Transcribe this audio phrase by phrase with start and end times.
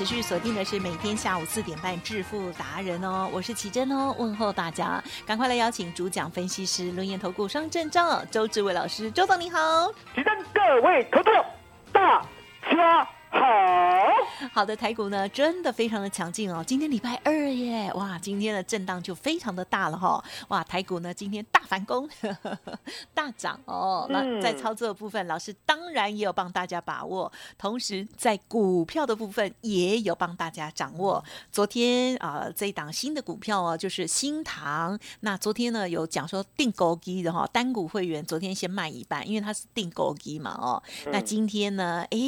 [0.00, 11.28] 持续锁定的是每天下午四点半致富达人哦，我是奇珍哦，问候大家，赶快来邀请主讲分析师轮研投顾双证照周志伟老师，周总你好，奇珍各位投资
[11.92, 12.22] 大
[12.70, 13.06] 家。
[13.30, 13.38] 好
[14.52, 16.64] 好的台股呢，真的非常的强劲哦。
[16.66, 20.22] 今天礼拜二耶，哇，今天的震荡就非常的大了哈。
[20.48, 22.08] 哇，台股呢今天大反攻，
[23.14, 24.06] 大涨哦。
[24.10, 31.22] 那在操作的部分，老师当然也有帮大家把握，同时在股票的部分也有帮大家掌握。
[31.52, 34.98] 昨天啊，这一档新的股票哦，就是新塘。
[35.20, 40.82] 那昨天呢有讲说定购机的哈，单股会员昨天先卖一半，因为它是定购机嘛哦。
[41.12, 42.18] 那今天呢，哎，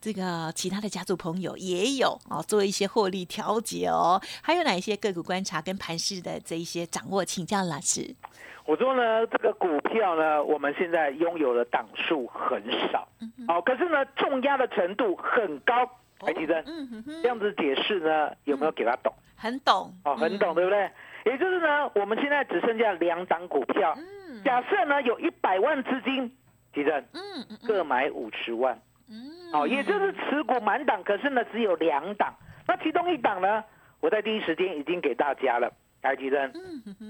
[0.00, 0.39] 这个。
[0.40, 4.18] 呃，其他的家族朋友也有哦，做一些获利调节哦。
[4.42, 8.14] 还有哪一些个股观察跟盘势的这一些掌握，请教老师。
[8.64, 13.06] 我说呢，这个股票呢，我们现在拥有的档数很少，
[13.48, 15.74] 哦，可是呢，重压的程度很高。
[16.18, 16.62] 台积电，
[17.22, 19.12] 这样子解释呢，有没有给他懂？
[19.36, 20.90] 很懂哦，很懂，对不对？
[21.24, 23.96] 也就是呢，我们现在只剩下两档股票。
[24.44, 26.30] 假设呢，有一百万资金，
[26.74, 28.78] 吉正，嗯，各买五十万。
[29.52, 32.32] 哦，也就是持股满档，可是呢只有两档，
[32.68, 33.64] 那其中一档呢，
[34.00, 36.52] 我在第一时间已经给大家了，台积电，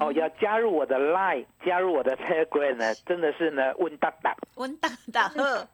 [0.00, 5.28] 哦，要加入我的 Line，加入我的 Telegram 呢，真的是呢温大大，温大大，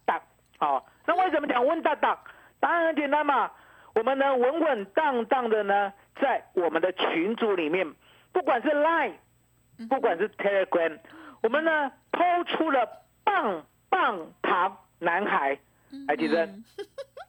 [0.05, 0.21] 大，
[0.59, 2.19] 哦，那为什么讲温大大？
[2.59, 3.53] 答案很简单嘛，
[3.95, 7.87] 我们呢稳稳当当的呢，在我们的群组里面，
[8.33, 9.13] 不管是 Line，
[9.89, 10.99] 不管是 Telegram，
[11.43, 15.57] 我们呢抛出了棒棒糖男孩。
[16.07, 16.65] 海吉生，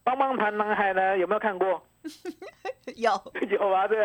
[0.03, 1.17] 棒棒糖男孩呢？
[1.17, 1.81] 有没有看过？
[2.95, 3.11] 有
[3.49, 3.97] 有啊，对，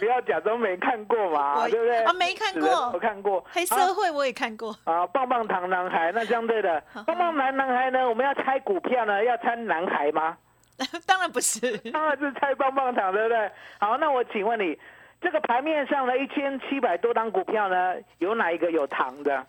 [0.00, 2.02] 不要假装没看过嘛，对不对？
[2.04, 3.44] 啊，没看过，我看过。
[3.52, 4.74] 黑社会我也看过。
[4.84, 8.08] 啊，棒棒糖男孩，那相对的，棒棒糖男孩呢？
[8.08, 10.36] 我们要猜股票呢，要猜男孩吗？
[11.06, 13.50] 当然不是，当然是猜棒棒糖，对不对？
[13.78, 14.78] 好，那我请问你，
[15.20, 19.46] 这个盘面上的一千七百多张股票呢，有哪一个有糖的？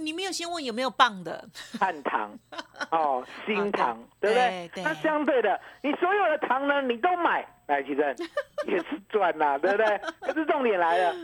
[0.00, 1.44] 你没有先问有没有棒的
[1.78, 2.30] 汉糖
[2.90, 4.84] 哦，新糖对不对？
[4.84, 8.06] 那相对的，你所有的糖呢，你都买，来其正
[8.66, 10.00] 也是赚呐，对不对？
[10.20, 11.14] 可是重点来了，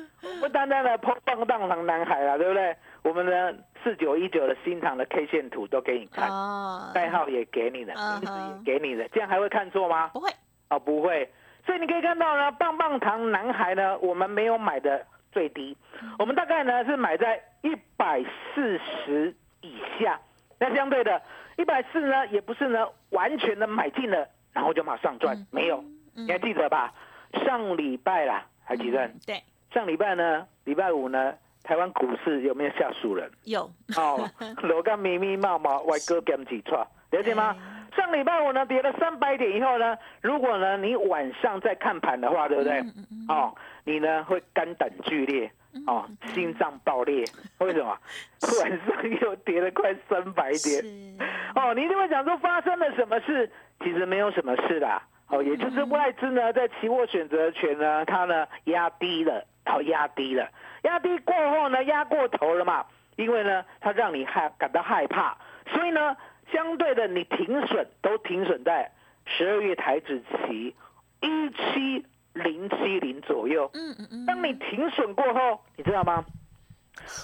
[0.41, 2.77] 不单单的碰棒棒糖男孩了，对不对？
[3.03, 6.29] 我们的四九一九的新糖的 K 线图都给你看，
[6.95, 8.33] 代号也给你了，名字
[8.65, 10.09] 也给你了，这样还会看错吗？
[10.15, 10.31] 不会
[10.71, 11.31] 哦，不会。
[11.67, 15.07] 所以你可以看到呢，棒棒糖男孩呢，我们没有买的。
[15.35, 15.77] 最低，
[16.19, 18.23] 我们大概呢是买在一百
[18.55, 20.19] 四十以下。
[20.61, 21.21] 那相对的，
[21.59, 25.85] 一百四呢也不是呢完全的买进了，然后就马上赚，没有。
[26.15, 26.95] 你还记得吧？
[27.45, 29.11] 上礼拜啦，还记得？
[29.27, 29.43] 对。
[29.73, 31.35] 上礼拜呢，礼拜五呢，
[31.65, 33.29] 台湾股市有没有吓死人？
[33.43, 33.69] 有。
[33.97, 34.31] 哦，
[34.63, 37.57] 罗干密密麻麻，外哥跟几串，了解吗？
[37.97, 42.81] 上礼拜五呢跌了三百点以后呢，如果呢你晚上再看盘的话，对不对？
[43.29, 43.55] 哦，
[43.85, 45.51] 你呢会肝胆俱裂，
[45.87, 46.05] 哦，
[46.35, 47.25] 心脏爆裂，
[47.59, 47.97] 为什么？
[48.61, 50.83] 晚上又跌了快三百点，
[51.55, 53.51] 哦，你一定会想说发生了什么事？
[53.81, 60.49] 其实没有什么事啦，哦，也就是外资呢在期货选择权呢，它呢压低了，好压低了，
[60.83, 62.85] 压低过后呢压过头了嘛，
[63.17, 65.37] 因为呢它让你害感到害怕，
[65.73, 66.17] 所以呢。
[66.53, 68.91] 相对的，你停损都停损在
[69.27, 70.75] 十二月台指期
[71.21, 73.71] 一七零七零左右。
[73.75, 74.27] 嗯嗯嗯。
[74.27, 76.25] 当你停损过后，你知道吗？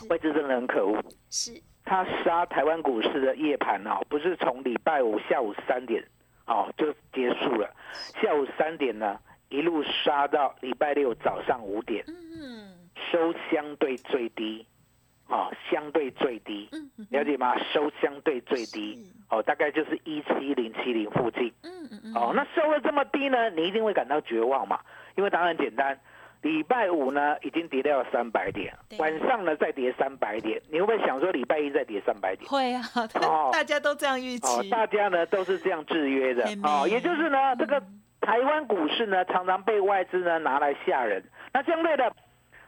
[0.08, 1.02] 外资真的很可恶。
[1.30, 1.60] 是。
[1.84, 6.04] 他杀台湾股市的夜盘哦，不是从礼拜五下午三点
[6.46, 7.74] 哦就结束了，
[8.22, 9.18] 下午三点呢
[9.48, 12.04] 一路杀到礼拜六早上五点。
[12.06, 12.90] 嗯。
[13.10, 14.64] 收相对最低。
[15.30, 16.68] 哦，相对最低，
[17.10, 17.56] 了解吗？
[17.72, 18.98] 收相对最低，
[19.30, 21.52] 哦，大概就是一七零七零附近。
[21.62, 22.14] 嗯嗯嗯。
[22.14, 24.80] 哦，那收了这么低呢，你一定会感到绝望嘛？
[25.14, 25.96] 因为答案简单，
[26.42, 32.50] 礼拜五呢已经跌掉了三百点，晚上呢再跌三百点，你会不会想说礼拜一再跌三百点？
[32.50, 32.82] 会啊，
[33.22, 34.68] 哦， 大家都这样预期。
[34.68, 36.44] 大家呢都是这样制约的。
[36.64, 37.80] 哦，也就是呢，这个
[38.20, 41.22] 台湾股市呢常常被外资呢拿来吓人。
[41.52, 42.12] 那相对的。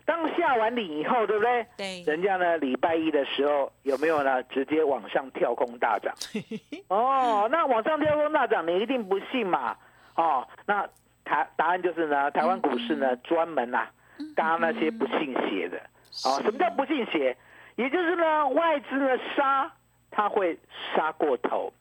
[0.05, 1.67] 当下完礼以后，对不对？
[1.77, 2.03] 对。
[2.03, 4.43] 人家呢，礼拜一的时候有没有呢？
[4.45, 6.13] 直接往上跳空大涨。
[6.89, 9.77] 哦，那往上跳空大涨，你一定不信嘛？
[10.17, 10.87] 哦，那
[11.25, 13.87] 台答案就是呢，台湾股市呢，专门呐，
[14.35, 15.79] 搭那些不信邪的。
[16.25, 17.37] 哦，什么叫不信邪？
[17.77, 19.71] 也就是呢，外资呢杀，
[20.11, 20.59] 它会
[20.95, 21.73] 杀过头；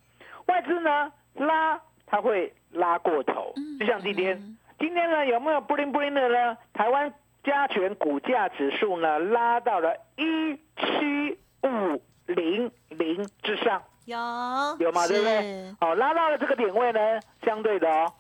[0.46, 3.54] 外资呢拉，它会拉过头。
[3.80, 4.38] 就像今天，
[4.80, 6.58] 今天呢有没有布灵布灵的呢？
[6.74, 7.12] 台湾。
[7.44, 14.16] 加权股价指数呢，拉到了一七五零零之上，有
[14.80, 15.08] 有吗？
[15.08, 15.76] 对不对？
[15.80, 18.14] 好，拉到了这个点位呢，相对的哦，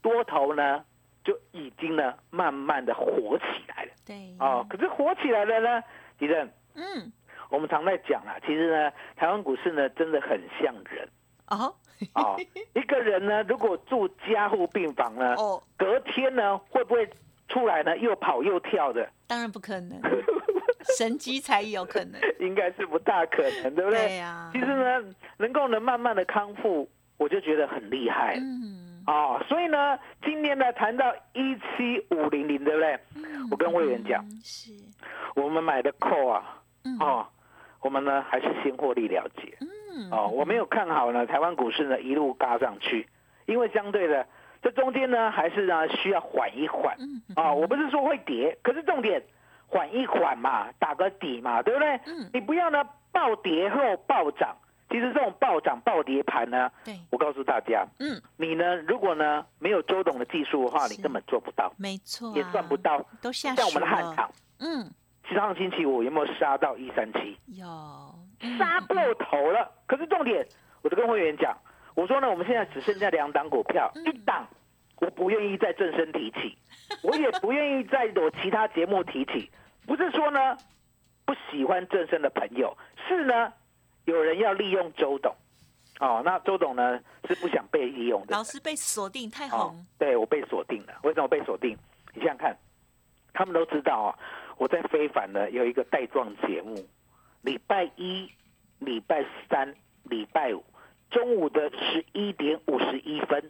[0.00, 0.82] 多头呢
[1.22, 3.90] 就已经呢慢慢的火起来了。
[4.06, 5.84] 对，哦，可是火起来了呢，
[6.18, 7.12] 李正，嗯，
[7.50, 11.06] 我们常在讲啊，其实呢，台湾股市呢真的很像人
[11.48, 11.74] 哦，
[12.14, 12.36] 哦，
[12.72, 17.06] 一个人呢如果住加护病房呢，哦，隔天呢会不会？
[17.48, 20.00] 出来呢，又跑又跳的，当然不可能，
[20.98, 24.06] 神机才有可能，应该是不大可能，对不对？
[24.06, 24.50] 对呀。
[24.52, 28.36] 其实呢，能够能慢慢的康复，我就觉得很厉害。
[28.40, 29.02] 嗯。
[29.06, 32.98] 哦，所以呢，今天呢谈到一七五零零，对不对？
[33.50, 34.72] 我跟会员讲，是，
[35.36, 36.62] 我们买的 call 啊，
[37.00, 37.26] 哦，
[37.80, 39.54] 我们呢还是先获利了结。
[39.60, 40.10] 嗯。
[40.10, 43.06] 哦，我没有看好呢，台湾股市呢一路嘎上去，
[43.46, 44.26] 因为相对的。
[44.64, 46.96] 这中间呢，还是呢需要缓一缓
[47.36, 47.52] 啊！
[47.52, 49.22] 我不是说会跌，可是重点
[49.66, 52.00] 缓一缓嘛，打个底嘛，对不对？
[52.06, 52.82] 嗯，你不要呢
[53.12, 53.76] 暴跌后
[54.06, 54.56] 暴涨。
[54.88, 63.04] 其实这种暴涨暴跌盘呢，对，我告诉大家，嗯，你呢如果呢没有周董的技术的话，你根本做不到，没错，也赚不到。
[63.20, 64.30] 都下像我们的汉唐，
[64.60, 64.90] 嗯，
[65.24, 67.36] 上星期五有没有杀到一三七？
[67.48, 67.66] 有，
[68.58, 69.70] 杀过头了。
[69.86, 70.46] 可是重点，
[70.80, 71.54] 我就跟会员讲。
[71.94, 74.46] 我说呢，我们现在只剩下两档股票，一档
[75.00, 76.56] 我不愿意再正身提起，
[77.02, 79.50] 我也不愿意在我其他节目提起。
[79.86, 80.56] 不是说呢
[81.24, 82.76] 不喜欢正身的朋友，
[83.06, 83.52] 是呢
[84.06, 85.34] 有人要利用周董，
[86.00, 86.98] 哦，那周董呢
[87.28, 88.34] 是不想被利用的。
[88.34, 90.94] 老师被锁定太红，对我被锁定了。
[91.04, 91.76] 为什么被锁定？
[92.12, 92.56] 你想想看，
[93.32, 94.18] 他们都知道啊，
[94.58, 96.74] 我在非凡呢有一个带状节目，
[97.42, 98.30] 礼拜一、
[98.78, 100.64] 礼拜三、礼拜五。
[101.14, 103.40] 中午的十一点五十一分，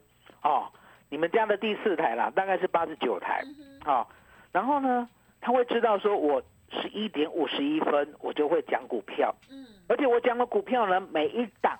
[0.42, 0.70] 哦，
[1.08, 3.42] 你们家的第四台啦，大概是八十九台，
[3.86, 4.06] 哦，
[4.52, 5.08] 然后呢，
[5.40, 11.78] 他会知道说我十一点五十一分我就会讲股票，嗯，而且我讲的股票呢，每一档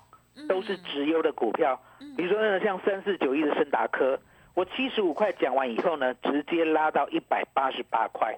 [0.49, 1.79] 都是直优的股票，
[2.17, 4.19] 比如说呢，像三四九一的森达科，
[4.55, 8.35] 我七十五块讲完以后呢，直接拉到一百八十八块，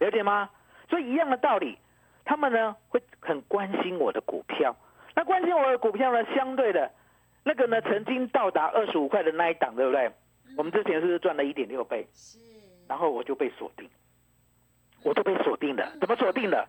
[0.00, 0.50] 了解吗？
[0.90, 1.78] 所以一样的道理，
[2.24, 4.74] 他们呢会很关心我的股票。
[5.18, 6.24] 那关心我的股票呢？
[6.32, 6.88] 相对的，
[7.42, 10.08] 那个呢，曾经到达二十五块的那一档，对不对？
[10.56, 12.06] 我们之前是不是赚了一点六倍？
[12.14, 12.38] 是。
[12.86, 13.90] 然后我就被锁定，
[15.02, 15.92] 我都被锁定了。
[16.00, 16.68] 怎么锁定的？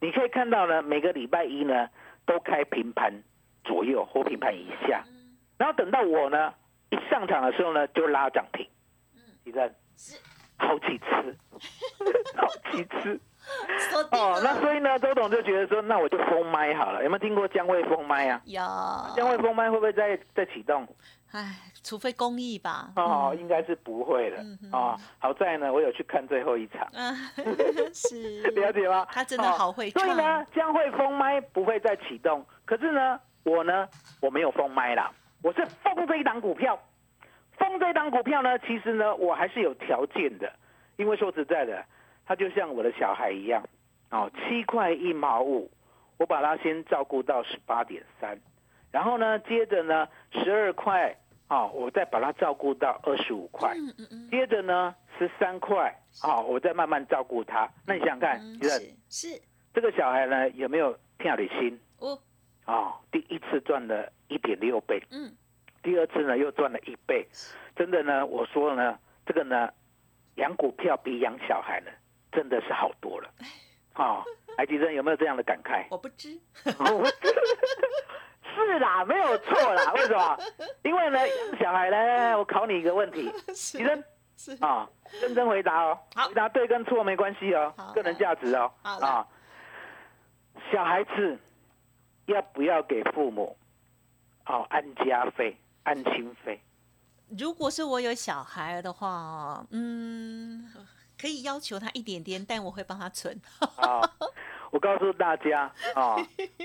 [0.00, 1.90] 你可以看到呢，每个礼拜一呢
[2.24, 3.12] 都开平盘
[3.62, 5.04] 左右或平盘以下，
[5.58, 6.54] 然后等到我呢
[6.88, 8.66] 一上场的时候呢就拉涨停。
[9.16, 9.20] 嗯。
[9.44, 9.70] 你看，
[10.56, 11.36] 好几次，
[12.40, 13.20] 好几次。
[14.12, 17.02] 哦，那所以呢，周董就觉得说，那我就封麦好了。
[17.02, 18.40] 有没有听过江惠封麦啊？
[18.44, 18.60] 有。
[19.16, 20.86] 江惠封麦会不会再再启动？
[21.32, 22.90] 哎，除非公益吧。
[22.96, 24.36] 哦，应该是不会的。
[24.72, 26.86] 哦，好在呢，我有去看最后一场。
[27.94, 28.42] 是。
[28.52, 29.06] 了解吗？
[29.10, 32.44] 他真的好会所以呢，江惠封麦不会再启动。
[32.64, 33.88] 可是呢，我呢，
[34.20, 35.10] 我没有封麦啦。
[35.42, 36.78] 我是封这一档股票，
[37.58, 40.52] 封这一档股票呢，其实呢，我还是有条件的，
[40.96, 41.84] 因为说实在的，
[42.32, 43.62] 它就像我的小孩一样，
[44.10, 45.70] 哦，七块一毛五，
[46.16, 48.40] 我把它先照顾到十八点三，
[48.90, 51.14] 然后呢，接着呢，十二块，
[51.50, 53.76] 哦，我再把它照顾到二十五块，
[54.30, 57.68] 接着呢，十三块，哦，我再慢慢照顾它。
[57.86, 59.42] 那你想想看，是是，
[59.74, 61.78] 这个小孩呢，有没有跳的心？
[61.98, 62.18] 哦。
[62.64, 65.30] 啊，第一次赚了一点六倍，嗯，
[65.82, 67.28] 第二次呢又赚了一倍，
[67.76, 69.68] 真的呢，我说呢，这个呢，
[70.36, 71.90] 养股票比养小孩呢，
[72.32, 73.28] 真的是好多了，
[73.94, 74.24] 啊，
[74.56, 75.84] 海吉生有没有这样的感慨？
[75.90, 76.38] 我不知，
[78.54, 80.38] 是啦，没有错啦，为什么？
[80.82, 81.18] 因为呢，
[81.60, 84.04] 小孩呢，我考你一个问题，医 生
[84.36, 84.88] 是啊，
[85.20, 89.26] 认真回答哦，回答对跟错没关系哦，个人价值哦，啊，
[90.72, 91.38] 小孩子。
[92.26, 93.56] 要不要给父母，
[94.46, 96.60] 哦，安家费、安亲费？
[97.36, 100.64] 如果是我有小孩的话，嗯，
[101.22, 103.40] 可以要求他一点点，但我会帮他存。
[103.76, 104.00] 啊，
[104.72, 106.16] 我告诉大家， 啊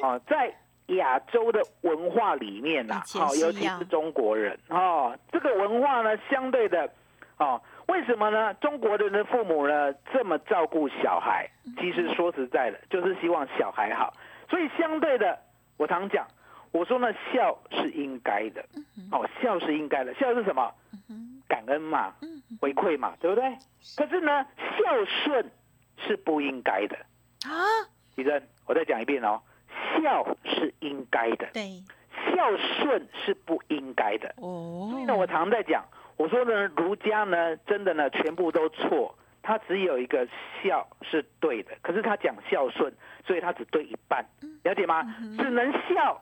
[0.01, 0.51] 啊，在
[0.87, 6.89] 亚洲的文化里面呐，哦，尤其是中国人，哦，这个文化呢，相对的，
[7.37, 8.51] 哦，为什么呢？
[8.55, 11.47] 中国人的父母呢，这么照顾小孩，
[11.77, 14.11] 其实说实在的，就是希望小孩好，
[14.49, 15.37] 所以相对的。
[15.77, 16.25] 我常讲，
[16.71, 18.65] 我说呢，孝是应该的，
[19.11, 20.73] 哦，孝是应该的，孝是什么？
[21.47, 22.13] 感恩嘛，
[22.59, 23.57] 回馈嘛，对不对？
[23.95, 24.45] 可是呢，
[24.77, 25.51] 孝顺
[26.05, 26.95] 是不应该的
[27.45, 27.53] 啊。
[28.15, 29.41] 李珍，我再讲一遍哦，
[30.01, 31.83] 孝是应该的，对，
[32.33, 34.33] 孝顺是不应该的。
[34.37, 35.85] 哦，所以呢，我常在讲，
[36.17, 39.15] 我说呢，儒家呢，真的呢，全部都错。
[39.43, 40.27] 他只有一个
[40.61, 42.93] 孝是对的，可是他讲孝顺，
[43.25, 44.25] 所以他只对一半，
[44.63, 45.03] 了解吗？
[45.37, 46.21] 只能孝，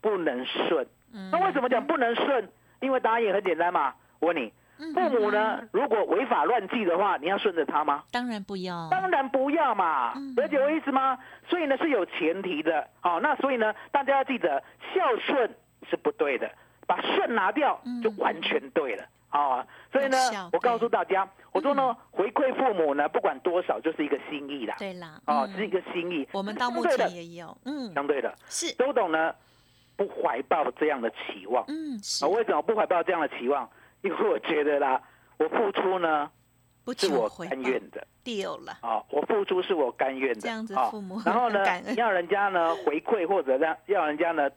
[0.00, 0.86] 不能顺。
[1.32, 2.48] 那为什么讲不能顺？
[2.80, 3.94] 因为答案也很简单嘛。
[4.20, 4.52] 我问你，
[4.94, 8.02] 父母呢，如果违法乱纪的话，你要顺着他吗？
[8.10, 10.14] 当然不要，当然不要嘛。
[10.36, 11.18] 了解我意思吗？
[11.48, 12.86] 所以呢是有前提的。
[13.00, 14.62] 好，那所以呢，大家要记得
[14.94, 15.50] 孝顺
[15.88, 16.50] 是不对的，
[16.86, 19.04] 把顺拿掉就完全对了。
[19.28, 20.16] 啊，所以呢，
[20.52, 24.76] 我告诉大家，我说呢，回馈父母呢，不管多少，就是一个心意啦。
[24.78, 26.26] 对啦，哦，是一个心意。
[26.32, 29.34] 我们到目前也有，嗯，相对的，是周董呢，
[29.96, 31.64] 不怀抱这样的期望。
[31.68, 32.24] 嗯，是。
[32.24, 33.68] 为什么不怀抱这样的期望？
[34.06, 35.00] 因为我觉得啦，
[35.38, 36.30] 我付出呢，
[36.96, 38.06] 是我甘愿的。
[38.22, 38.78] 丢了。
[38.80, 40.40] 啊，我付出是我甘愿的。
[40.40, 41.60] 这样子，父母然后呢，
[41.96, 44.48] 要人家呢回馈或者让要人家呢。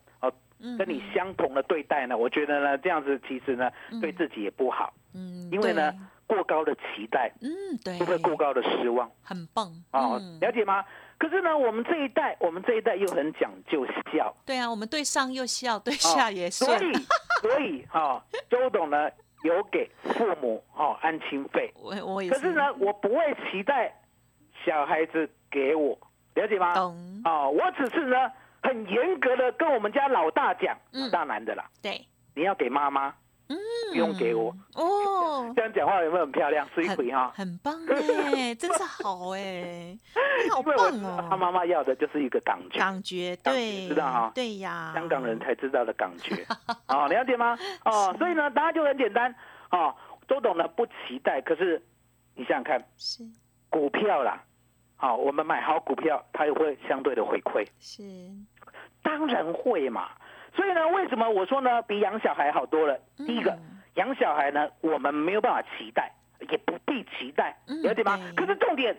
[0.78, 4.94] 跟你相同的对待呢，我觉得呢，这样子其实呢，对自己也不好。
[5.14, 5.94] 嗯，因为呢，
[6.28, 7.50] 过高的期待，嗯，
[7.82, 9.10] 对，不会过高的失望。
[9.24, 10.84] 很棒啊，了解吗？
[11.18, 14.36] 可是呢，我们这一代，我们这一代又很讲究孝。
[14.46, 16.78] 对啊，我们对上又孝，对下也顺。
[16.78, 16.94] 所以，
[17.42, 19.10] 所以哈，周董呢
[19.44, 21.72] 有给父母哦安亲费。
[21.76, 22.30] 我我也。
[22.30, 23.94] 可是呢，我不会期待
[24.66, 25.98] 小孩子给我，
[26.36, 26.74] 了解吗？
[26.74, 27.22] 懂。
[27.26, 28.16] 哦，我只是呢。
[28.62, 30.78] 很严格的跟我们家老大讲，
[31.14, 32.06] 大男的啦，对，
[32.36, 33.16] 你要给妈妈，
[33.50, 33.58] 嗯，
[33.92, 35.52] 不用给我哦。
[35.56, 36.68] 这样讲话有没有很漂亮？
[36.74, 39.98] 是一回哈，很棒哎，真是好哎，
[40.44, 41.28] 你好棒哦。
[41.30, 46.46] 他妈妈要的就是一个感觉，感觉对，知道哈，对呀，香港人才知道的感觉，
[46.88, 47.58] 哦，了解吗？
[47.86, 49.34] 哦，所以呢，答案就很简单，
[49.72, 49.94] 哦，
[50.28, 51.82] 周董呢不期待，可是
[52.36, 53.24] 你想想看，是
[53.70, 54.44] 股票啦。
[54.96, 57.66] 好，我们买好股票，它也会相对的回馈。
[57.80, 58.04] 是，
[59.02, 60.10] 当然会嘛。
[60.56, 62.98] 所以呢，为什么我说呢，比养小孩好多了？
[63.18, 63.58] 第一个，
[63.96, 66.12] 养小孩呢，我们没有办法期待，
[66.50, 68.20] 也不必期待，了解吗？
[68.36, 68.96] 可是重点。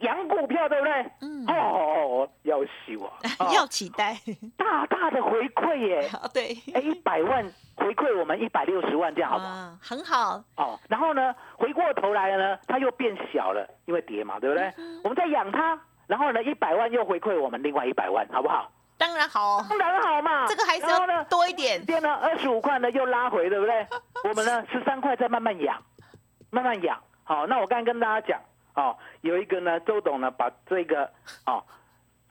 [0.00, 0.92] 养股票对不对？
[1.22, 3.10] 嗯哦，要死我，
[3.54, 4.16] 要期待
[4.56, 6.10] 大大的回馈耶！
[6.34, 7.44] 对，哎，一百万
[7.76, 9.78] 回馈我们一百六十万，这样好不好？
[9.80, 10.78] 很好哦。
[10.88, 14.70] 然后呢，回过头来呢，它又变小了，因为跌嘛，对不对？
[15.04, 18.70] 我们在养它，然后呢，一百万又回馈我们另外一百万，好不好？
[18.96, 20.46] 当然好，当然好嘛。
[20.46, 21.84] 这个还是要多一点。
[21.84, 23.86] 跌呢，二十五块呢又拉回，对不对？
[24.24, 25.82] 我们呢十三块再慢慢养，
[26.50, 27.00] 慢慢养。
[27.24, 28.40] 好，那我刚才跟大家讲。
[28.74, 31.08] 哦，有一个呢，周董呢，把这个
[31.46, 31.62] 哦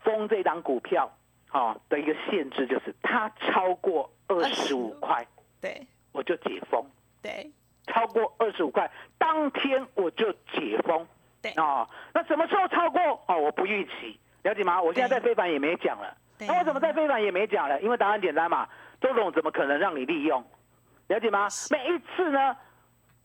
[0.03, 1.09] 封这档股票
[1.53, 5.25] 哦的一个限制，就是它超过二十五块，
[5.61, 6.85] 对，我就解封，
[7.21, 7.49] 对，
[7.87, 11.07] 超过二十五块，当天我就解封，
[11.41, 13.01] 对，哦，那什么时候超过？
[13.27, 14.81] 哦，我不预期，了解吗？
[14.81, 16.13] 我现在在非凡也没讲了，
[16.47, 17.79] 那为什么在非凡也没讲呢？
[17.81, 18.67] 因为答案简单嘛，
[19.01, 20.43] 周董怎么可能让你利用？
[21.07, 21.47] 了解吗？
[21.69, 22.55] 每一次呢，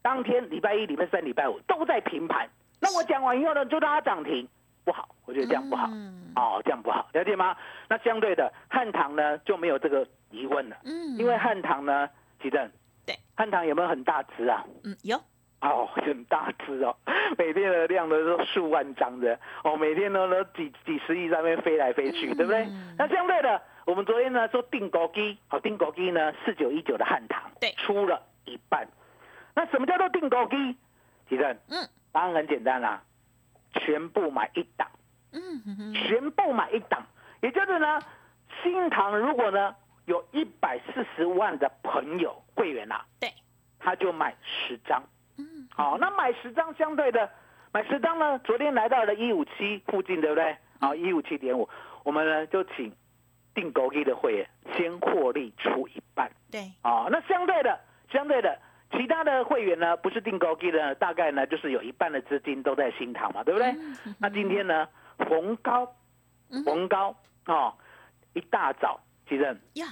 [0.03, 2.49] 当天礼拜一、礼拜三、礼拜五都在平盘。
[2.81, 4.47] 那我讲完以后呢，就让它涨停，
[4.85, 5.89] 不好，我觉得这样不好，
[6.37, 7.57] 哦，这样不好，了解吗？
[7.89, 12.09] 那相对的汉唐呢就没有这个疑问了，嗯，因为汉唐呢，
[12.43, 12.71] 奇正，
[13.07, 14.65] 对，汉唐有没有很大值啊？
[14.85, 15.21] 嗯，有。
[15.61, 16.95] 哦，很大只哦，
[17.37, 19.39] 每天的量都是数万张的。
[19.65, 22.67] 哦，每天都都几几十亿在那边飞来飞去，对不对？
[22.97, 28.87] 那相对的，我们昨天呢说定高机，好定高机呢四九一九的汉唐，对，出了一半。
[29.55, 30.77] 那什么叫做定高机？
[31.29, 33.03] 提正，嗯，答案很简单啦，
[33.75, 34.89] 全部买一档，
[35.33, 37.05] 嗯，全部买一档，
[37.43, 38.01] 也就是呢，
[38.63, 39.75] 新塘如果呢
[40.07, 43.31] 有一百四十万的朋友会员啊，对，
[43.81, 45.03] 他就买十张。
[45.79, 47.31] 好， 那买十张相对的，
[47.73, 48.39] 买十张呢？
[48.41, 50.57] 昨天来到了一五七附近，对不对？
[50.81, 51.69] 好，一五七点五，
[52.03, 52.93] 我们呢就请
[53.55, 56.29] 定狗一的会员先获利出一半。
[56.51, 57.79] 对，啊，那相对的，
[58.11, 58.59] 相对的，
[58.91, 63.73] 其他的会员呢，不是定购一的，大概呢就是有一半的资金都在新塘嘛，对不对？
[64.19, 65.87] 那今天呢，逢高，
[66.65, 67.15] 逢高，
[67.47, 67.73] 哦，
[68.35, 69.45] 一大早，其实
[69.75, 69.87] 呀，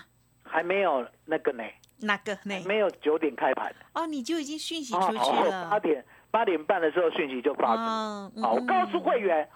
[0.45, 1.62] 还没有那个呢。
[2.00, 2.38] 哪个？
[2.45, 5.69] 没有九点开盘哦，你就已经讯息出去了。
[5.71, 8.41] 八点八点半的时候讯息就发出。
[8.41, 9.49] 好，我告诉会员，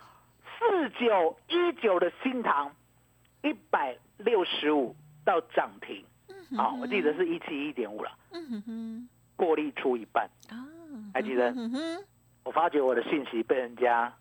[0.58, 2.74] 四九一九的新塘
[3.42, 4.94] 一百六十五
[5.24, 6.04] 到涨停。
[6.56, 8.10] 好，我记得是一七一点五了。
[8.32, 10.28] 嗯哼哼，过利出一半。
[10.48, 10.56] 啊，
[11.14, 11.50] 还记得？
[11.52, 12.04] 嗯哼，
[12.44, 14.12] 我发觉我的讯息被人家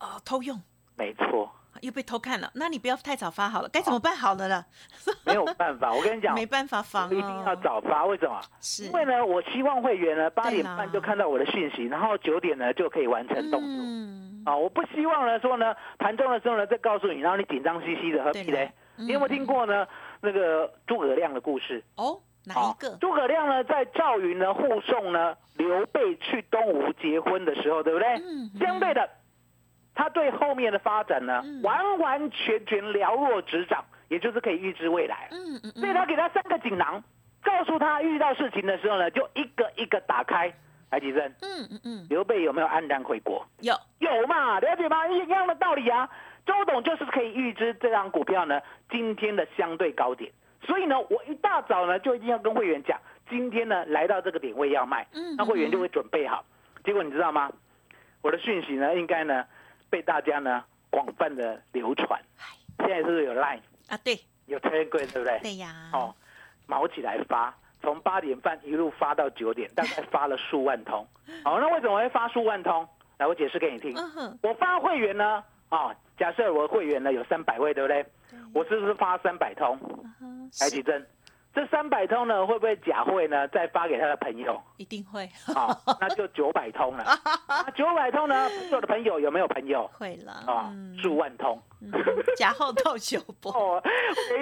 [0.00, 0.60] 哦偷用。
[0.96, 1.50] 没错。
[1.82, 4.64] 又被偷看了，那你不要太早发好了，该怎么办好了了？
[5.24, 8.04] 没有办法，我跟你讲，没办法发，一定要早发。
[8.06, 8.40] 为什么？
[8.60, 13.68] 是因为呢，我希望会员呢八点半就看到我的讯息，然后九点呢就可以完成动作。
[13.84, 18.72] 嗯，啊，我不希望呢说呢盘中的时候呢再告诉你，然后你紧张兮兮的，何必嘞？
[18.96, 19.86] 你有没有听过呢
[20.20, 21.84] 那个诸葛亮的故事？
[21.96, 22.96] 哦，哪一个？
[23.00, 28.08] 诸葛亮呢在赵云呢护送呢刘备去东吴结婚的时候，对不对？
[28.16, 29.08] 嗯，相对的。
[29.98, 35.26] 他对后面的发展呢，完完全全了若指掌，也就是可以预知未来。
[35.32, 37.02] 嗯嗯所以他给他三个锦囊，
[37.42, 40.54] 告诉他遇到事情的时候呢，就一个一个打开。
[40.90, 43.44] 来，吉生，嗯嗯嗯，刘备有没有安然回国？
[43.60, 44.60] 有有嘛？
[44.60, 45.06] 了解吗？
[45.08, 46.08] 一样的道理啊。
[46.46, 50.30] 周董就是可以预知这张股票呢今天的相对高点，
[50.62, 52.96] 所以呢，我一大早呢就一定要跟会员讲，
[53.28, 55.04] 今天呢来到这个点位要卖，
[55.36, 56.44] 那会员就会准备好。
[56.84, 57.50] 结果你知道吗？
[58.22, 59.44] 我的讯息呢，应该呢。
[59.90, 62.20] 被大家呢广泛的流传，
[62.78, 63.96] 现在是不是有 Line 啊？
[64.04, 65.38] 对，有 Telegram 对不对？
[65.40, 65.90] 对呀。
[65.92, 66.14] 哦，
[66.66, 71.06] 毛起来发，从八点半一路发到九点， 大概发了数万通。
[71.44, 72.86] 好，那为什么会发数万通？
[73.18, 73.94] 来，我解释给你听。
[74.42, 78.04] 我发会员呢，啊，假设我的会员呢有三百位，对不对？
[78.54, 79.78] 我是不是发三百通？
[80.60, 81.04] 来，举证。
[81.54, 83.48] 这三百通呢，会不会假会呢？
[83.48, 84.60] 再发给他的朋友？
[84.76, 85.28] 一定会。
[85.54, 87.04] 好，那就九百通了。
[87.74, 89.90] 九百通呢，我的朋友有没有朋友？
[89.94, 90.32] 会了。
[90.46, 91.60] 啊，数万通。
[92.36, 93.50] 假后到九波。
[93.58, 93.82] 哦，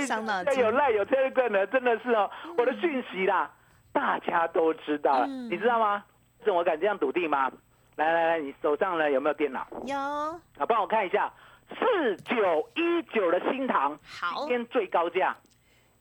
[0.01, 0.63] 伤脑筋。
[0.63, 3.51] 有赖有这个呢，真的是哦，我的讯息啦，
[3.93, 6.05] 大家都知道了，你知道吗？
[6.45, 7.51] 是我敢这样笃定吗？
[7.95, 9.67] 来来来，你手上呢有没有电脑？
[9.87, 9.97] 有。
[9.97, 11.33] 啊，帮我看一下，
[11.71, 15.35] 四九一九的新塘，好，今天最高价。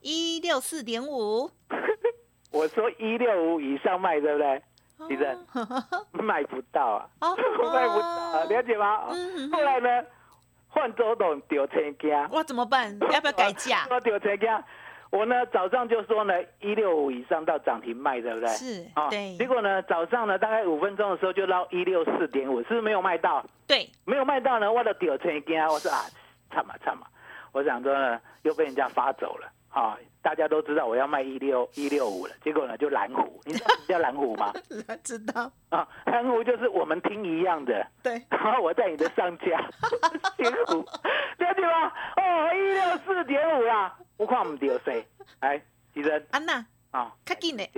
[0.06, 1.50] 一六四点五，
[2.54, 4.62] 我说一六五以上卖，对不对？
[5.08, 5.36] 其实
[6.24, 7.10] 卖不到啊，
[7.74, 9.08] 卖不到，了解吗？
[9.52, 9.90] 后来呢，
[10.70, 12.96] 换周董丢车价，我怎么办？
[13.12, 13.88] 要不要改价？
[13.90, 14.64] 我丢车价，
[15.10, 18.50] 我呢早上就说呢一六五以上到涨停卖，对不对？
[18.50, 19.36] 是啊，对。
[19.38, 23.44] 结果呢早上呢大概五分钟的时候就捞一六四点五，是不是没有卖到？
[23.66, 26.06] 对，没有卖到呢，我就丢车价，我说啊，
[26.52, 27.08] 惨嘛惨嘛，
[27.52, 29.52] 我想说呢又被人家发走了。
[29.76, 34.54] 啊，大家都知道我要卖一六一六五了，结果呢就蓝湖，你知道什么叫蓝湖吗？
[35.04, 35.52] 知道？
[35.68, 39.60] 啊，蓝湖就是我们听一样的，对，然后我在你的上架，
[40.38, 40.78] 辛苦，
[41.38, 41.92] 了解吗？
[42.16, 45.06] 哦，一六四点五啦，我看我们丢谁？
[45.40, 45.62] 哎，
[45.94, 47.70] 吉珍，安娜，啊，快进来，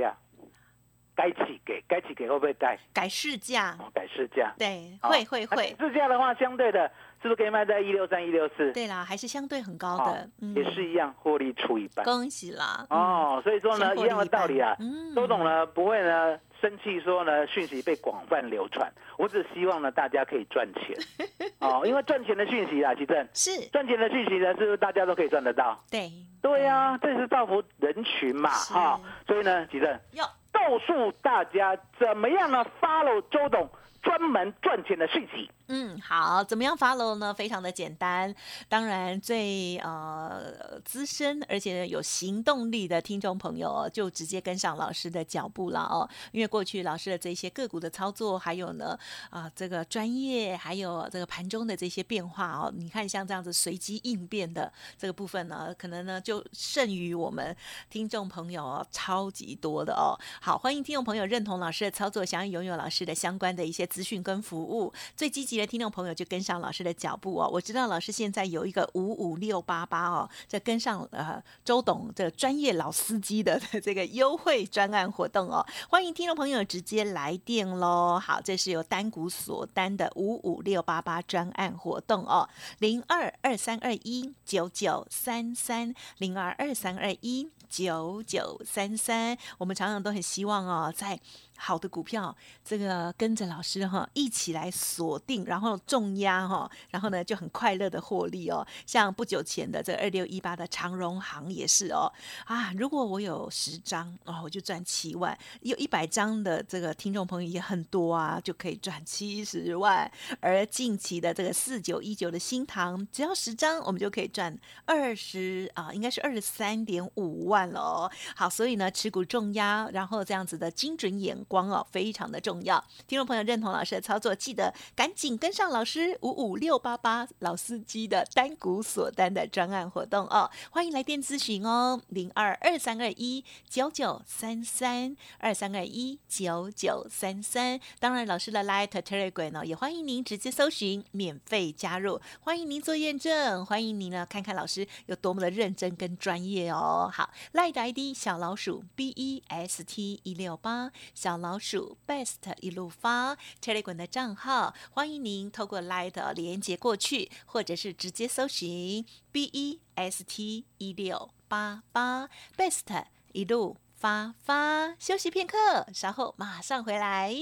[1.16, 2.78] 该起给，该起给会不会改？
[2.94, 6.92] 改市价，改市价，对，会会会，市价的话，相对的。
[7.22, 8.72] 是不是可以卖在一六三、一六四？
[8.74, 12.06] 对啦，还是相对很高的，也是一样获利出一半。
[12.06, 12.86] 恭喜啦！
[12.90, 14.76] 哦，所以说呢，一样的道理啊。
[15.16, 18.92] 周董呢不会呢生气，说呢讯息被广泛流传。
[19.18, 20.96] 我只希望呢大家可以赚钱
[21.60, 25.84] 哦，因为赚钱的讯息啊，其正是赚钱的讯息呢，是不是大家都可以赚得到？
[25.90, 29.02] 对对呀，这是造福人群嘛，哈。
[29.26, 33.68] 所以呢，其正要告诉大家怎么样呢？follow 周董。
[34.04, 35.50] 专门赚钱的讯息。
[35.70, 37.34] 嗯，好，怎么样 follow 呢？
[37.34, 38.34] 非常的简单，
[38.70, 46.08] 当然最呃资深而且有行动力的听众朋友，就直接跟上老师的脚步了哦。
[46.32, 48.98] 因为过去老师的这些个股的操作，还有呢
[49.30, 57.54] 啊这个专业，还有这个盘中的这些变化哦，你看像这样子随机应变的这个部分呢，可能呢就胜于我们
[57.90, 60.16] 听众朋友哦，超级多的哦。
[60.40, 65.57] 好，欢迎听众朋友认同老师的操作，想要拥有老师的相关的一些资讯跟服务，最积极。
[65.58, 78.20] 的听众朋友就跟上老师的脚步哦，我知道老师现在有一个五五六八八哦，在跟上呃周董这专业老司机的 这个优惠专案活动哦，欢迎听众朋友直接来电喽。
[78.20, 82.48] 好，这是由单股锁单的五五六八八专案活动哦，
[82.80, 91.20] 零二二三二一九九三三零二二三二一九九三三，我们常常都很希望哦，在。
[91.58, 98.66] 好的股票，这个跟着老师哈一起来锁定，然后重压哈，然后呢就很快乐的获利哦。
[98.86, 102.14] 像不久前的这二六一八的长荣行也是哦
[102.46, 110.10] 啊，如果我有十张哦，我就赚七万；有一百张的这个听众朋友也很多啊，就可以赚七十万。
[110.40, 118.12] 而近期的这个四九一九的新塘，只要十张，我们就可以赚二十啊，应该是二十三点五万了。
[118.36, 121.36] 好，所以呢，持股重压，然后这样子的精准眼。
[121.48, 122.84] 光哦，非常的重要。
[123.08, 130.50] 听众朋友认同老师的操作，记得赶紧跟上老师五五六八八老司机的单股锁单的专案活动哦。
[130.72, 137.80] 欢迎来电咨询哦，零二二三二一九九三三二三二一九九三三。
[138.00, 142.20] 当然，老师的 Light Telegram 呢，也欢迎您直接搜寻免费加入。
[142.42, 147.10] 欢迎您做验证，欢迎您呢看看老师有多么的认真跟专业哦。
[147.14, 151.37] 好，Light ID 小老鼠 B E S T 一六八小。
[151.38, 164.96] 老鼠 best 一路发 Telegram 的账号，欢迎您透过 Light 连接过去，或者是直接搜寻 B E S T 一六八八 best 一路发发。
[165.00, 167.34] 休息片刻，稍后马上回来。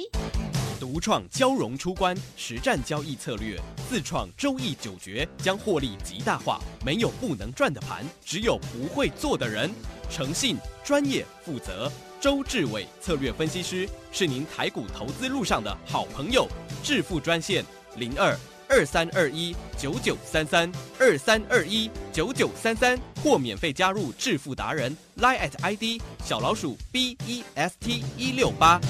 [0.78, 3.58] 独创交融出关实战交易策略，
[3.90, 6.60] 自创周易九诀，将获利极大化。
[6.86, 9.74] 没有不能赚的盘，只有不会做的人。
[10.10, 11.90] 诚信、专业、负责。
[12.26, 16.48] 周志伟策略分析师是您台股投资路上的好朋友，
[16.82, 17.64] 致富专线
[17.98, 18.36] 零二
[18.68, 28.82] 二三二一九九三三二三二一九九三三，或免费加入致富达人 line at ID 小老鼠 B E S T 一六八。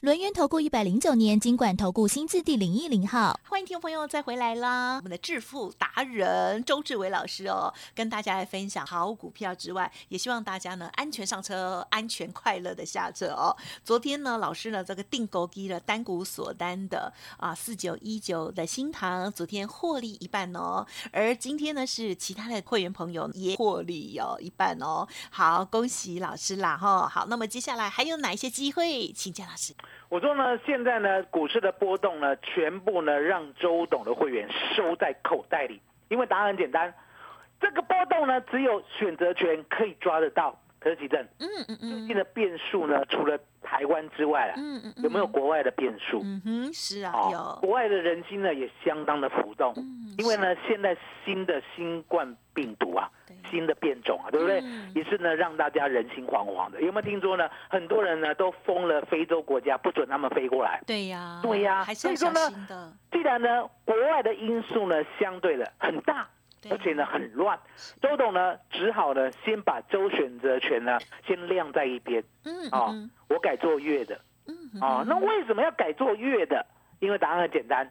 [0.00, 4.96] 轮源投顾一百零九年金管投顾新字第零一零号，欢迎听众朋友再回来啦！
[4.96, 13.54] 我们的致富达人周志伟老师哦，跟大家来分享好股票之外，也希望大家呢安全上车，安全快乐的下车哦。
[13.84, 25.06] 昨天呢，老师呢这个定勾机的单股锁单的啊四九一九的新塘，昨天获利一半哦，而今天呢是其他的会员朋友也获利哦一半哦。
[25.28, 27.06] 好，恭喜老师啦哈！
[27.06, 29.74] 好，那么接下来还有哪一些机会，请教老师。
[30.08, 36.92] 我说呢，现在呢，股市的波动呢，全部呢让周董的会员收在口袋里，因为答案很简单，
[37.60, 40.58] 这个波动呢，只有选择权可以抓得到。
[40.80, 46.20] 可是，奇正，嗯嗯嗯，最近的变数呢，除了台湾之外啊，嗯嗯有没有国外的变数？
[46.24, 47.58] 嗯哼，是啊，有。
[47.60, 49.74] 国外的人心呢，也相当的浮动，
[50.18, 53.08] 因为呢，现在新的新冠病毒啊。
[53.50, 54.62] 新的变种啊，对不对？
[54.94, 56.80] 也是呢，让大家人心惶惶的。
[56.80, 57.48] 有没有听说呢？
[57.68, 60.80] 很多人呢都封了非洲国家，不准他们飞过来。
[60.86, 61.82] 对呀，对呀。
[61.94, 62.38] 所以说呢，
[63.10, 66.28] 既然呢国外的因素呢相对的很大，
[66.68, 67.58] 而且呢很乱，
[68.02, 72.22] 周董呢只好呢先把周选择权呢先晾在一边。
[72.44, 72.92] 嗯啊，
[73.28, 74.20] 我改做月的。
[74.46, 76.66] 嗯啊，那为什么要改做月的？
[76.98, 77.90] 因为答案很简单。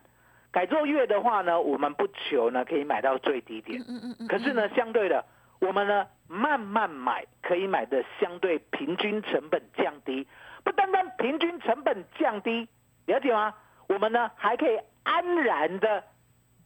[0.51, 3.81] 改做月的话呢，我们不求呢可以买到最低点。
[3.87, 4.27] 嗯嗯嗯。
[4.27, 5.23] 可是呢，相对的。
[5.61, 10.25] 我们呢，慢慢买可以买的相对平均成本降低，
[10.63, 12.67] 不单单平均成本降低，
[13.05, 13.53] 了解吗？
[13.87, 16.03] 我们呢还可以安然的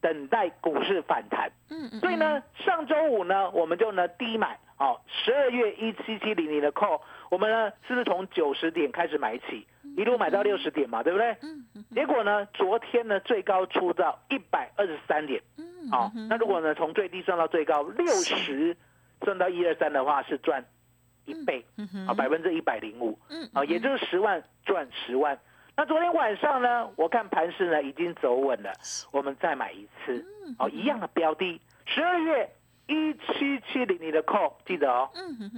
[0.04, 1.50] 等待股市反弹。
[1.70, 2.00] 嗯嗯。
[2.02, 7.00] 所以呢，上周五呢，我们就呢低买哦，十二月一七七零零的 call，
[7.32, 11.32] 我们呢是不是从九十点开始买起，一路买到六十点嘛，对不对？
[11.42, 11.86] 嗯嗯。
[11.96, 15.42] 结果呢，昨天呢最高出到一百二十三点。
[15.58, 15.89] 嗯。
[15.89, 18.76] 好，那如果呢从最低算到最高六十，
[19.22, 20.66] 算到一二三的话是赚
[21.24, 21.63] 一倍，
[22.08, 23.18] 啊百分之一百零五，
[23.54, 25.39] 啊也就是十万赚十万。
[25.75, 28.71] 那昨天晚上呢，我看盘势呢已经走稳了，
[29.12, 30.23] 我们再买一次，
[30.59, 32.47] 哦一样的标的，十二月
[32.88, 35.09] 一七七零零的 call 记得哦，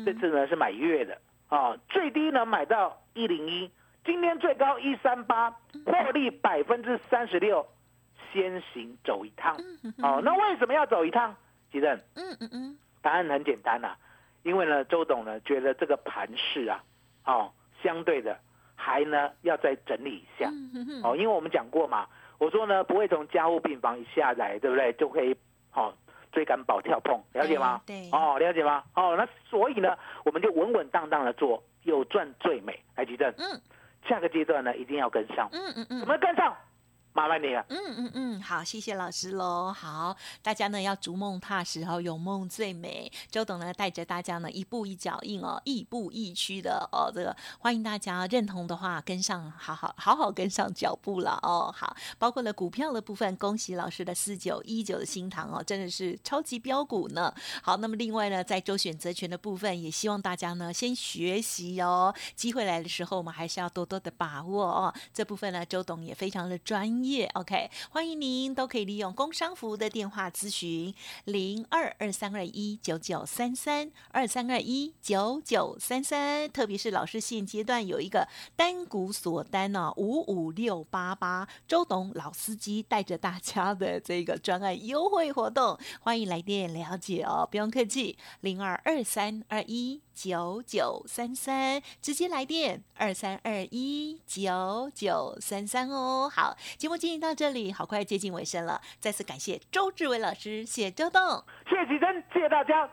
[0.06, 3.69] 这次呢是买月的，啊最低呢买到一零一，
[4.06, 5.51] 今天最高一三八，
[5.86, 7.67] 获利百分之三十六，
[8.32, 9.58] 先行走一趟。
[9.97, 11.36] 哦，那为什么要走一趟？
[11.71, 13.97] 吉正，嗯嗯嗯，答案很简单呐，
[14.43, 16.82] 因为呢，周董呢觉得这个盘势啊，
[17.25, 17.51] 哦，
[17.84, 18.39] 相对的
[18.76, 20.50] 还呢要再整理一下。
[21.04, 22.08] 哦，因为我们讲过嘛，
[22.38, 24.94] 我说呢不会从家务病房一下来，对不对？
[24.94, 25.36] 就可以
[25.74, 25.94] 哦
[26.32, 27.82] 追赶跑跳碰，了解吗？
[27.86, 28.10] 对。
[28.12, 28.84] 哦，了解吗？
[28.96, 32.80] 哦，那所以呢，我们就稳稳当当的做，有赚最美。
[32.96, 33.62] 来，吉正，嗯。
[34.08, 35.50] 下个阶段呢，一定要跟上。
[35.52, 36.56] 嗯嗯嗯，怎么跟上？
[37.15, 37.65] 麻烦你了。
[37.69, 39.71] 嗯嗯嗯，好，谢谢老师喽。
[39.71, 43.10] 好，大家呢要逐梦踏实哦，有梦最美。
[43.32, 47.10] 周董呢带着大家呢一步一脚印哦，亦步亦趋的哦。
[47.15, 51.73] 这个欢迎大家认同的话跟上，好好好好跟上脚步了哦。
[51.73, 57.34] 好，包括了股票的部分，恭喜老师的四九一九的新塘哦，真的是超级标股呢。
[57.63, 64.93] 好，那么另外呢，在周选择权的部分，也希望大家呢先学习哦，机会来的时候我们还是要多多的把握哦。
[65.13, 66.86] 这部分呢，周董也非常的专。
[66.86, 70.94] 业业 OK，欢迎您都可以利用工商服务的电话咨询
[71.26, 90.02] 零二二三二一九九三三二三二一九九三三，特别是老师现阶段有一个单股锁单呢五五六八八，周董老司机带着大家的这个专案优惠活动，欢迎来电了解哦，不用客气，零二二三二一。
[90.15, 96.32] 九九三三，直接来电二三二一九九三三哦。
[96.34, 98.82] 好，节目进行到这里，好快接近尾声了。
[99.00, 101.22] 再次感谢周志伟老师，谢谢周董，
[101.70, 102.88] 谢谢吉珍，谢谢大家，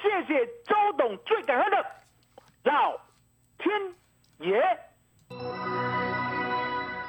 [0.00, 1.76] 谢谢周董，最感恩的
[2.64, 2.96] 老
[3.58, 3.94] 天
[4.40, 4.60] 爷。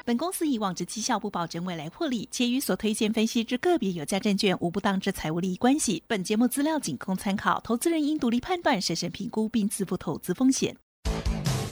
[0.03, 6.03] 本公司以往之绩效不保证未来获利，且与所推荐分析之个别有价证券无不当之财务利益关系。
[6.07, 10.75] 本节目资料仅供参考，投资人应独立判断、审慎评估并自负投资风险。